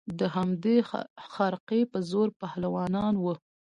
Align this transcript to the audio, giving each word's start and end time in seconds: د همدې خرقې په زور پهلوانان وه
د 0.19 0.21
همدې 0.35 0.77
خرقې 1.33 1.81
په 1.91 1.99
زور 2.09 2.27
پهلوانان 2.41 3.13
وه 3.23 3.35